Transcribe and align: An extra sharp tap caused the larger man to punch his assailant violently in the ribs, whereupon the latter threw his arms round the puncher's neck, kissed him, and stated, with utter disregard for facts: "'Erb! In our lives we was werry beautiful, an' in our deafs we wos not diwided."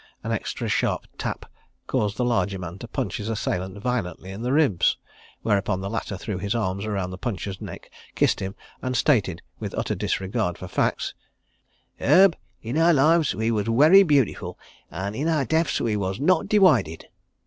An 0.23 0.31
extra 0.31 0.67
sharp 0.67 1.05
tap 1.19 1.45
caused 1.85 2.17
the 2.17 2.25
larger 2.25 2.57
man 2.57 2.79
to 2.79 2.87
punch 2.87 3.17
his 3.17 3.29
assailant 3.29 3.77
violently 3.77 4.31
in 4.31 4.41
the 4.41 4.51
ribs, 4.51 4.97
whereupon 5.43 5.79
the 5.79 5.91
latter 5.91 6.17
threw 6.17 6.39
his 6.39 6.55
arms 6.55 6.87
round 6.87 7.13
the 7.13 7.19
puncher's 7.19 7.61
neck, 7.61 7.91
kissed 8.15 8.39
him, 8.39 8.55
and 8.81 8.97
stated, 8.97 9.43
with 9.59 9.75
utter 9.77 9.93
disregard 9.93 10.57
for 10.57 10.67
facts: 10.67 11.13
"'Erb! 12.01 12.35
In 12.63 12.79
our 12.79 12.95
lives 12.95 13.35
we 13.35 13.51
was 13.51 13.69
werry 13.69 14.01
beautiful, 14.01 14.57
an' 14.89 15.13
in 15.13 15.27
our 15.27 15.45
deafs 15.45 15.79
we 15.79 15.95
wos 15.95 16.19
not 16.19 16.47
diwided." 16.47 17.05